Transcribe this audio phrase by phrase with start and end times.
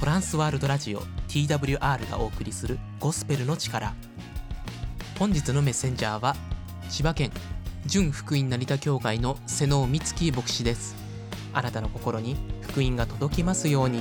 [0.00, 3.92] トランスワールドラジオ TWR がお送りするゴスペルの力。
[5.18, 6.36] 本日のメッセンジャーは
[6.88, 7.30] 千葉県
[7.84, 10.96] 純福音成田教会の瀬能美月牧師です。
[11.52, 14.00] あなたの心に福音が届きますように。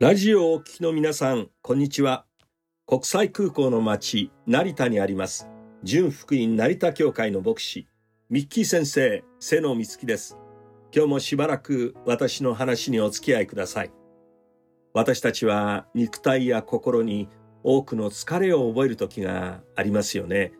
[0.00, 2.26] ラジオをお聞きの皆さん、こんにちは。
[2.84, 5.48] 国際空港の町、成田にあります、
[5.84, 7.86] 純福音成田教会の牧師、
[8.28, 10.38] ミッキー先生、瀬野美月です。
[10.94, 13.90] 今日もしばらく私の話にお付き合いください。
[14.94, 17.28] 私たちは肉体や心に
[17.62, 20.52] 多くの疲れを覚える時がありますよね。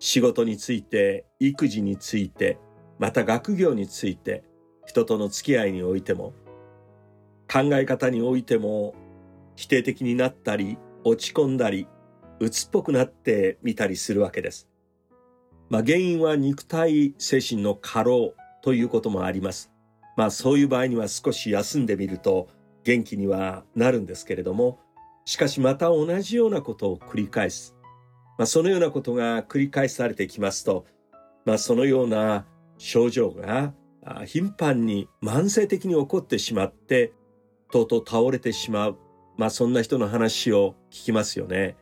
[0.00, 2.58] 仕事について、育児について、
[2.98, 4.42] また学業について、
[4.86, 6.34] 人との付き合いにおいても、
[7.48, 8.96] 考え方においても
[9.54, 11.86] 否定的になったり落ち込んだり
[12.40, 14.68] 鬱っぽくなってみたりするわけです。
[15.68, 19.70] まあ原因は肉体精神の過労ということもあります。
[20.16, 22.48] まあそういう場合には少し休んでみると
[22.84, 24.78] 元気にはなるんですけれども
[25.24, 27.76] しかしまた同じようなことを繰り返す。
[28.38, 30.86] まあそのようなことが繰り返されてきますと
[31.44, 32.46] まあそのような
[32.78, 33.72] 症状が
[34.24, 37.12] 頻繁に慢性的に起こってしまって
[37.72, 38.98] とうとう倒れてしまう。
[39.36, 41.76] まあそんな人の話を聞きますよね。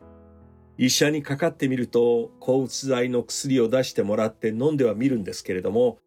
[0.77, 5.99] 医者にかかってみると抗うつ剤の薬を出してもらって飲んではみるんですけれども、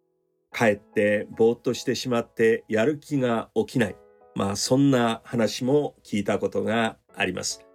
[0.51, 3.97] かえってぼーっとしてしまってやる気が起きない。
[4.35, 7.67] まあそんな話も聞いたことがあります。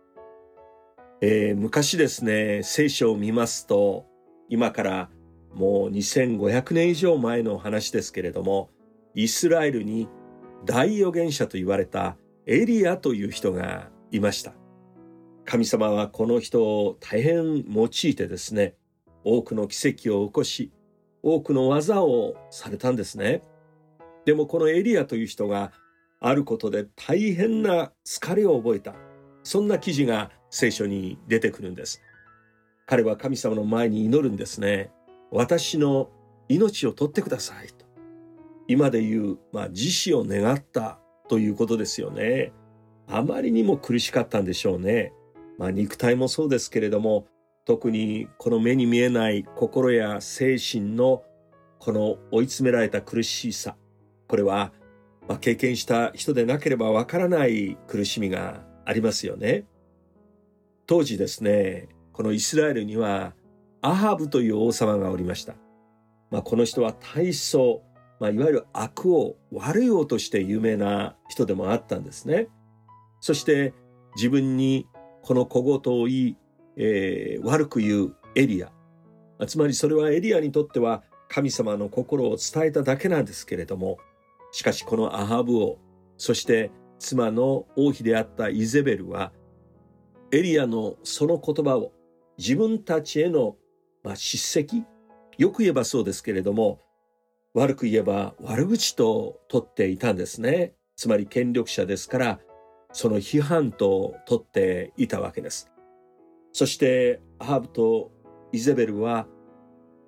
[1.21, 4.05] えー昔ですね、聖書を見ますと、
[4.49, 5.09] 今から
[5.53, 8.69] もう2500年以上前の話ですけれども、
[9.15, 10.09] イスラエルに
[10.65, 14.53] 大預言者と言われたエリアという人がいました。
[15.45, 18.75] 神様はこの人を大変用いてですね、
[19.23, 20.71] 多くの奇跡を起こし、
[21.21, 23.41] 多くの技をされたんですね。
[24.25, 25.71] でもこのエリアという人が
[26.19, 28.95] あることで大変な疲れを覚えた。
[29.43, 32.01] そんな記事が聖書に出てくるんです。
[32.85, 34.91] 彼は神様の前に祈るんですね。
[35.31, 36.09] 私の
[36.47, 37.85] 命を取ってくださいと。
[38.67, 42.53] 今で言う、まあ、自死を願ったということですよね。
[43.07, 45.13] あまりにも苦しかったんでしょうね。
[45.57, 47.27] まあ、肉体もそうですけれども、
[47.65, 51.23] 特にこの目に見えない心や精神の
[51.79, 53.75] この追い詰められた苦しさ。
[54.27, 54.73] これは、
[55.27, 59.65] まあ、経験した人でなければわからない苦しみがありますよね。
[60.87, 63.33] 当時ですね、このイスラエルには
[63.81, 65.55] アハブという王様がおりました。
[66.31, 67.83] まあ、この人は大層
[68.23, 72.47] まあ、いわゆる悪王、悪い王として有名な人でもあったんですね。
[73.19, 73.73] そして
[74.15, 74.87] 自分に
[75.23, 76.37] この小言を言い、
[76.75, 78.71] えー悪く言うエリア。
[79.47, 83.97] つまりそれはエリアにとっては神様の心を伝えただけなんですけれども、
[84.51, 85.79] しかしこのアハブ王、
[86.17, 89.31] そして妻の王妃であったイゼベルは、
[90.31, 91.91] エリアのその言葉を
[92.37, 93.55] 自分たちへの、
[94.03, 94.83] まあ、叱責
[95.37, 96.79] よく言えばそうですけれども、
[97.53, 100.73] 悪く言えば悪口と取っていたんですね。
[100.95, 102.39] つまり権力者ですから、
[102.93, 105.69] その批判と取っていたわけです。
[106.53, 108.11] そして、アハブと
[108.51, 109.27] イゼベルは、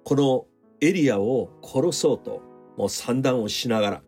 [0.03, 0.46] この
[0.79, 2.41] エリアを殺そうと、
[2.78, 4.03] もう算段をしながら、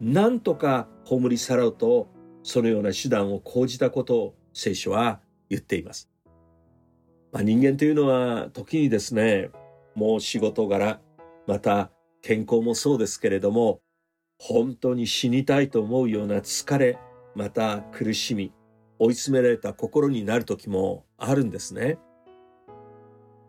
[0.00, 2.08] なんとか葬り去ろうと、
[2.42, 6.10] そのような手段を講じたことを聖書は言っています。
[7.32, 9.50] まあ、人間というのは時にですね、
[9.94, 11.00] もう仕事柄、
[11.46, 11.90] また
[12.22, 13.80] 健康もそうですけれども、
[14.38, 16.98] 本当に死にたいと思うような疲れ、
[17.34, 18.52] また苦しみ、
[18.98, 21.98] 追い詰められた心になる時もあるんですね。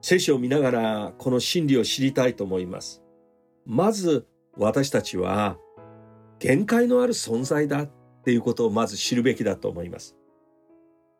[0.01, 3.03] 聖書を見ながらこの真理を知りたいと思います。
[3.65, 4.27] まず
[4.57, 5.57] 私たちは
[6.39, 7.89] 限界のある存在だっ
[8.23, 10.15] ていうことをまず知るべきだと思います。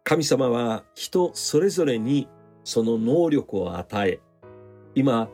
[0.04, 2.28] 神様は人それぞれに
[2.64, 4.20] その能力を与え、
[4.96, 5.30] 今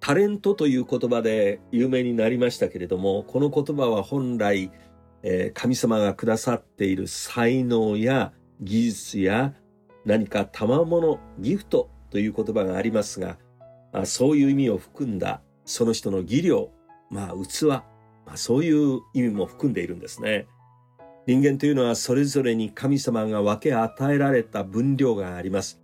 [0.00, 4.70] タレントという言葉で有名になりましたけれども、この言葉は本来、
[5.28, 9.54] え神様がくださっている才能や技術や
[10.04, 13.36] 何か賜物、ギフトという言葉がありますが、
[13.92, 16.70] あそういう意味を含んだその人の技量、
[17.10, 17.84] まあ器、ま
[18.34, 20.46] あ、そういう意味も含んでいるんですね。
[21.26, 25.80] 人間というのはそれぞれに神様が分け与えられた分量があります。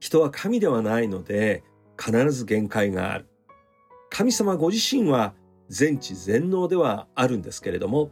[0.00, 1.62] 人は神ではないので
[2.02, 3.28] 必ず限界がある。
[4.08, 5.34] 神様ご自身は
[5.68, 8.10] 全知全能ではあるんですけれども、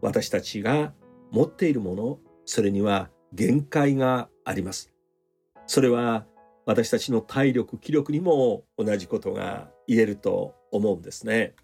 [0.00, 0.92] 私たちが
[1.30, 4.92] 持っているもの、それには限界があります。
[5.66, 6.26] それは
[6.64, 11.54] 私たちの体力、気力にも同じことが言えると思うんですね。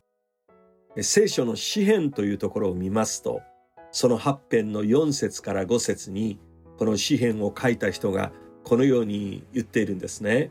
[1.00, 3.42] 聖書の詩篇というところを見ますと、
[3.90, 6.38] その8編の4節から5節に、
[6.78, 8.32] この詩篇を書いた人が
[8.64, 10.50] このように言っているんですね。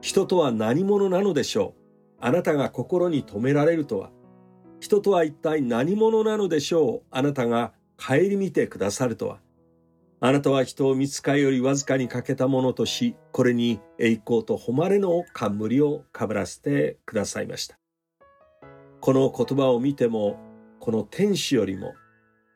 [0.00, 1.78] 人とは何者なのでしょう
[2.20, 4.10] あなたが心に留められるとは。
[4.80, 7.02] 人とは一体何者なのでしょう？
[7.10, 9.38] あなたが顧みてくださるとは。
[10.20, 17.78] あなたは人を見つかよりわずかに欠けたものとし、これに栄光と誉れの冠をかぶらせてくださいました。
[19.00, 20.38] この言葉を見ても、
[20.80, 21.94] この天使よりも、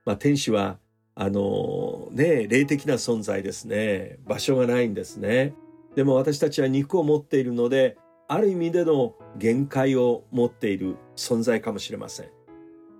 [0.05, 0.79] まあ天使は、
[1.15, 4.19] あのね、霊的な存在ですね。
[4.27, 5.55] 場所がないんですね。
[5.95, 7.97] でも私たちは肉を持っているので、
[8.33, 12.31] ある意味での限界を持っている存在かもしれません。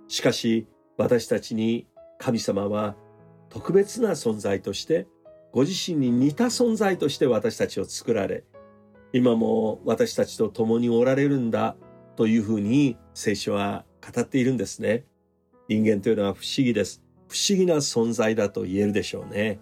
[0.07, 1.87] しかし、私たちに
[2.19, 2.95] 神様は
[3.49, 5.07] 特別な存在として、
[5.51, 8.43] ご自身に似た存在として私たちを作られ、
[9.11, 11.77] 今も私たちと共におられるんだ
[12.15, 15.03] というふうに聖書は語っているんですね。
[15.67, 17.01] 人間というのは不思議です。
[17.27, 19.59] 不思議な存在だと言えるでしょうね。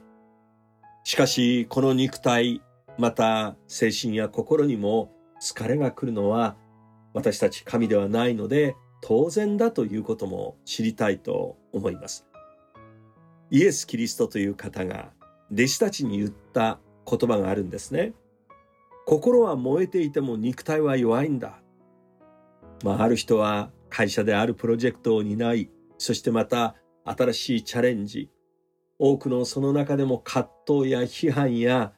[1.05, 2.61] しかし、この肉体、
[2.97, 6.55] また精神や心にも疲れが来るのは
[7.13, 12.27] 私たち神ではないので当然だということも知りたいと思います。
[13.49, 15.11] イエス・キリストという方が
[15.51, 18.13] 弟子たちに言った言葉があるんですね。
[19.05, 21.59] 心は燃えていても肉体は弱いんだ。
[22.83, 28.29] まあ、ある人は会社であるプロジェクトを担い、そしてまた新しいチャレンジ、
[28.97, 31.93] 多くのその中でも葛藤や批判や、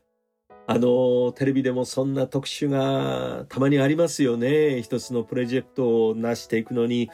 [0.66, 4.82] あの、テレビでもそんな特集がたまにありますよね。
[4.82, 7.10] 一つのプロジェクトを成していくのに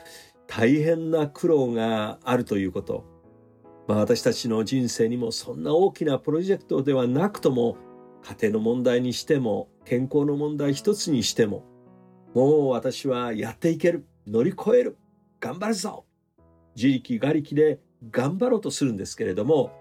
[0.45, 3.05] 大変な苦労があるということ。
[3.87, 7.77] まあ私たちの人生にもそんな大きなプロジェクトではなくとも、
[8.21, 11.65] 家庭の問題にしても、健康の問題一つにしても、
[12.35, 14.05] もう私はやっていける。
[14.27, 14.97] 乗り越える。
[15.39, 16.05] 頑張るぞ。
[16.75, 17.79] 自力が力で
[18.11, 19.71] 頑張ろうとするんですけれども、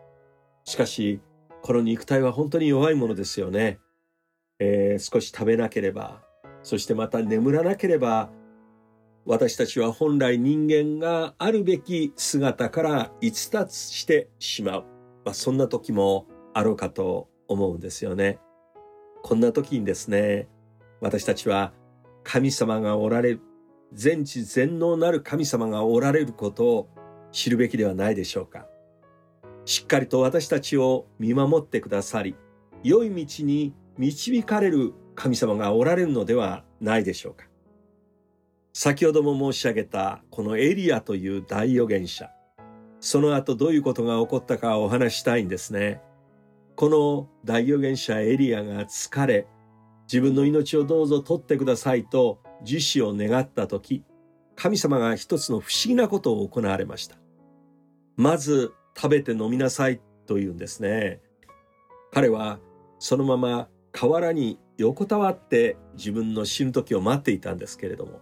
[0.65, 1.21] しかし、
[1.63, 3.79] この肉体は本当に弱いものですよね。
[4.59, 6.23] えー、少し食べなければ、
[6.63, 8.31] そしてまた眠らなければ、
[9.25, 14.85] 私たちは本来人間があるべき姿から逸脱してしまう。
[15.25, 18.39] まあ、そんな時もあろうかと思うんですよね。
[19.23, 20.49] こんな時にですね、
[21.01, 21.73] 私たちは
[22.25, 23.41] 神様がおられる、
[23.93, 26.89] 全知全能なる神様がおられることを
[27.31, 28.67] 知るべきではないでしょうか。
[29.69, 32.35] しっかりと私たちを見守ってくださり、
[32.83, 37.45] 良い道に導かれる神様がおられるのではないでしょうか。
[38.73, 42.31] 先ほども申し上げたこのエリアという大預言者。
[42.99, 46.01] その後どういうことが起こったかお話したいんですね。
[46.75, 49.47] この大預言者エリアが疲れ、
[50.11, 54.03] 自分の命をどうぞ取ってくださいと自死を願った時、
[54.57, 57.19] 神様が一つの不思議なことを行われました。
[58.17, 61.21] まず食べて飲みなさいと言うんですね。
[62.11, 62.59] 彼は
[62.99, 68.21] そのまま河原に横たわって自分の死ぬ時を待っていたんですけれども、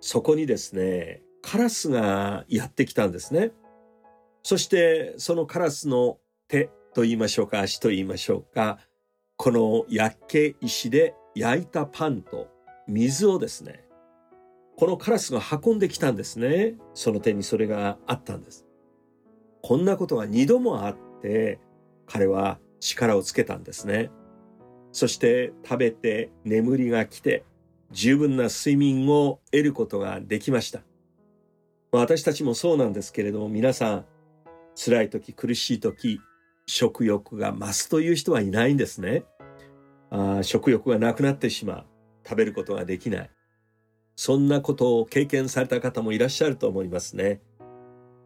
[0.00, 3.52] そこにですね、カラスがやってきたんですね。
[4.42, 8.78] そしてそのカラスの手と言いましょうか、足と言いましょうか、
[9.36, 12.48] この焼け石で焼いたパンと
[12.88, 13.84] 水をですね、
[14.76, 16.74] このカラスが運んできたんですね。
[16.94, 18.66] その手にそれがあったんです。
[19.62, 21.60] こんなことが二度もあって、
[22.06, 24.10] 彼は力をつけたんですね。
[24.90, 27.44] そして食べて眠りが来て、
[27.92, 30.82] 十分な睡眠を得ることができました。
[31.92, 34.04] 私たちもそうなんですけれども、皆さん、
[34.74, 36.20] 辛い時、苦しい時、
[36.66, 39.24] 食欲が増すという人はいないんですね。
[40.10, 41.86] あ食欲がなくなってしまう。
[42.24, 43.30] 食べることができない。
[44.16, 47.40] そんなことを経験された方もいらっしゃると思いますね。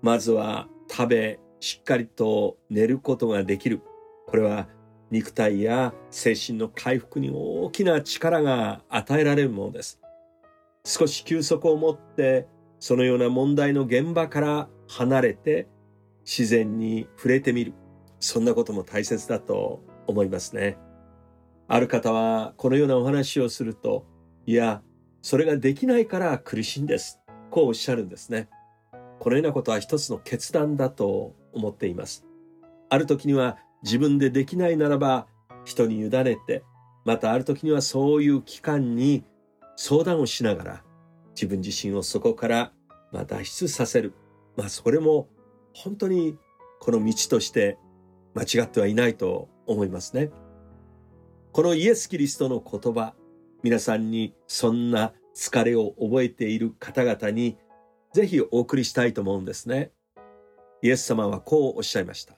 [0.03, 3.81] まずは食べ、しっかりと寝ることができる。
[4.27, 4.69] これは
[5.11, 10.01] 肉体や精神の回復に大きな力が与えられるものです。
[10.85, 12.47] 少し休息を持って、
[12.79, 15.69] そのような問題の現場から離れて
[16.25, 17.73] 自然に触れてみる。
[18.21, 20.79] そんなことも大切だと思いますね。
[21.69, 24.07] ある方はこのようなお話をすると、
[24.47, 24.83] いや、
[25.23, 27.21] それができないから苦しいんです。
[27.51, 28.49] こうおっしゃるんですね。
[29.27, 32.25] このようなことは一つの決断だと思っています。
[32.89, 35.27] ある時には自分でできないならば
[35.65, 36.63] 人に委ねて、
[37.05, 39.25] またある時にはそういう機関に
[39.75, 40.85] 相談をしながら
[41.35, 42.73] 自分自身をそこから
[43.13, 44.15] 脱出させる。
[44.57, 45.27] まあそれも
[45.75, 46.39] 本当に
[46.79, 47.79] この道として
[48.33, 50.31] 間違ってはいないと思いますね。
[51.51, 53.17] このイエス・キリストの言葉、
[53.65, 57.59] 皆さんにそんな疲れを覚えている方々に
[58.17, 59.91] ぜひお送りしたいと思うんですね。
[60.81, 62.33] イエス様はこうおっしゃいました。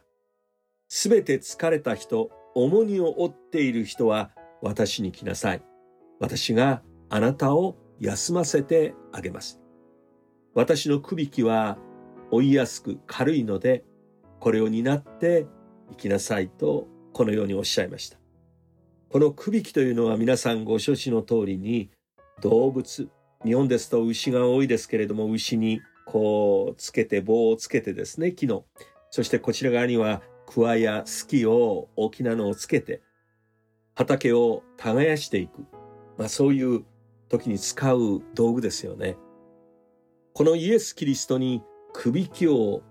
[0.89, 5.63] すべて疲れた人、重荷を負っている人は私に来なさい。
[6.19, 9.61] 私があなたを休ませてあげます。
[10.53, 11.79] 私のくびきは
[12.33, 13.85] 追いやすく軽いので、
[14.41, 15.47] これを担って
[15.91, 18.19] 行きなさいとこのようにおっしゃいました。
[19.11, 21.93] このくびきというのは皆さんご承知の通りに
[22.43, 23.09] 動物、
[23.45, 28.65] 日本ですと牛が多いですけれども牛にこうつけて棒をつけてですね、木の。
[29.11, 33.03] そしてこちら側にはクワやスキを大きなのをつけて
[33.95, 35.67] 畑を耕していく。
[36.17, 36.85] まあそういう
[37.29, 39.17] 時に使う道具ですよね。
[40.33, 42.83] このイエス・キリストにくびきを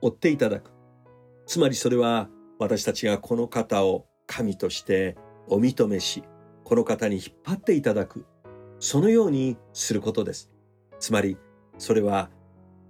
[0.00, 0.70] 追っていただく。
[1.46, 5.16] つまりそれは私たちがこの方を神として
[5.48, 6.22] お認めし、
[6.64, 8.26] この方に引っ張っていただく。
[8.78, 10.50] そのようにすることです。
[10.98, 11.38] つまり、
[11.78, 12.30] それは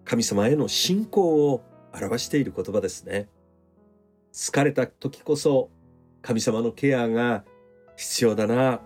[0.04, 1.62] 神様への信仰を
[1.94, 3.28] 表している言葉ですね。
[4.32, 5.70] 疲れた時こそ
[6.22, 7.44] 神様のケアが
[7.96, 8.80] 必要だな。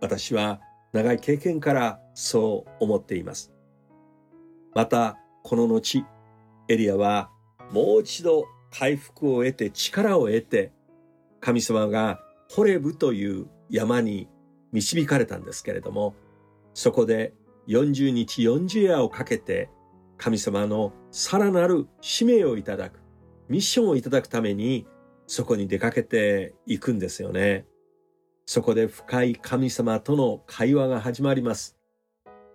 [0.00, 0.60] 私は
[0.92, 3.52] 長い経験からそう思っています。
[4.74, 6.04] また、この後、
[6.68, 7.30] エリアは
[7.72, 10.72] もう一度回復を得て力を得て、
[11.40, 12.20] 神様が
[12.50, 14.28] ホレブという山に
[14.72, 16.14] 導かれたんですけれども、
[16.74, 17.32] そこで
[17.68, 19.70] 40日40夜をかけて
[20.18, 23.00] 神様のさらなる使命をいただく、
[23.48, 24.86] ミッションをいただくために
[25.26, 27.66] そこに出かけていくんですよね。
[28.46, 31.78] そこで深い神様との会話が始まります。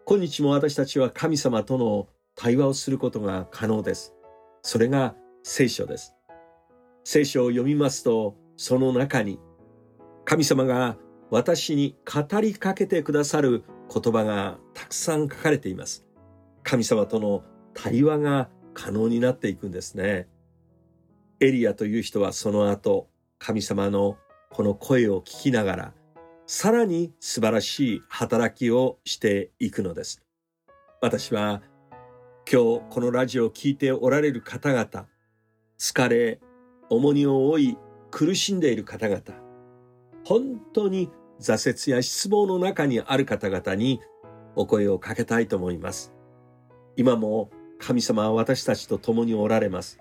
[0.06, 4.14] 今日も私たちは神様との対話をすることが可能です。
[4.62, 6.16] それが聖書です。
[7.04, 9.40] 聖書を読みますと、その中に
[10.26, 10.98] 神様が
[11.32, 16.06] 私に語りかけてくださる言葉がたくさん書かれています。
[16.64, 17.44] 神様との
[17.74, 20.28] 対話が可能になっていくんですね。
[21.40, 24.18] エリアという人はその後、神様の
[24.52, 25.94] この声を聞きながら、
[26.46, 30.24] さらに素晴らしい働きをしていくのです。
[31.02, 31.62] 私は
[32.52, 35.08] 今日このラジオを聴いておられる方々、
[35.78, 36.40] 疲れ、
[36.90, 37.78] 重荷を負い、
[38.12, 39.22] 苦しんでいる方々、
[40.26, 44.02] 本当に挫折や失望の中にある方々に
[44.56, 46.14] お声をかけたいと思います。
[46.96, 50.00] 今も神様は私たちと共におられます。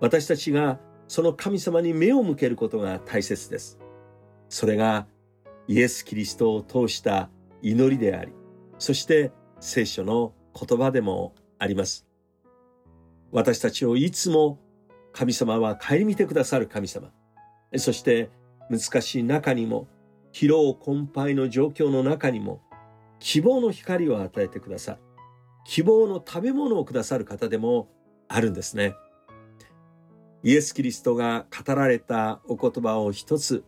[0.00, 3.78] 私たちがその神様に目を向けることが大切です。
[4.48, 5.06] それが
[5.66, 7.30] イエス・キリストを通した
[7.62, 8.32] 祈りであり、
[8.78, 12.06] そして聖書の言葉でもあります。
[13.32, 14.58] 私たちをいつも
[15.12, 17.10] 神様は顧みてくださる神様。
[17.76, 18.30] そして
[18.70, 19.88] 難しい中にも、
[20.32, 22.60] 疲労困憊の状況の中にも、
[23.18, 24.98] 希望の光を与えてくださる。
[25.64, 27.88] 希望の食べ物をくださる方でも
[28.28, 28.94] あるんですね。
[30.42, 33.64] イエス・キリストが語られたお言葉を一つ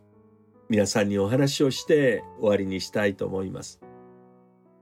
[0.68, 3.80] 皆さんにお話をして終わりにしたいと思います。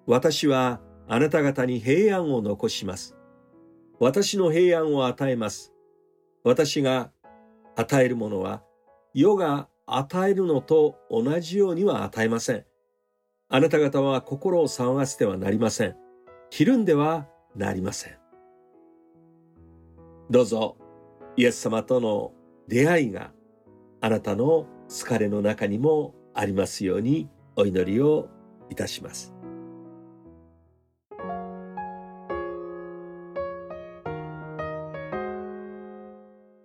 [0.07, 3.17] 私はあなた方に平安を残します。
[3.99, 5.73] 私の平安を与えます。
[6.45, 7.11] 私が
[7.75, 8.63] 与えるものは
[9.15, 12.65] 世が与えるのと同じようには与えません。
[13.49, 15.97] あなた方は心を騒がせてはなりません。
[16.51, 17.27] ひるんでは
[17.57, 18.19] なりません。
[20.31, 20.77] どうぞ
[21.37, 22.33] イエス様との
[22.69, 23.33] 出会いが
[24.03, 28.29] あなたの疲れの中にもありますようにお祈りを
[28.69, 29.35] いたします。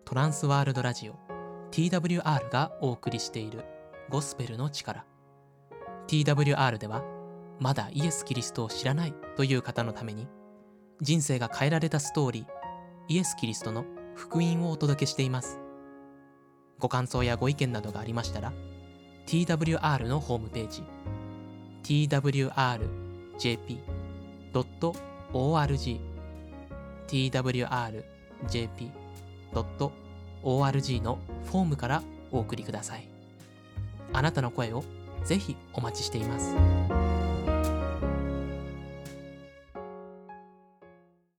[0.05, 1.32] トランスワールドラジオ
[1.73, 3.65] TWR がお送りしている
[4.07, 5.03] ゴスペルの力
[6.07, 7.03] TWR では
[7.59, 10.27] まだイエス・キリストを知らないという方のために
[11.01, 12.45] 人生が変えられたストーリー
[13.07, 15.59] イエス・キリストの福音をお届けしています。
[16.77, 18.53] ご感想やご意見などがありましたら、
[19.25, 20.83] TWR のホームページ、
[21.81, 22.83] twrjp.org、
[27.07, 30.02] twrjp.org
[30.43, 33.07] ORG のフォームからお送りください。
[34.11, 34.83] あなたの声を
[35.23, 37.12] ぜひお待ちしています。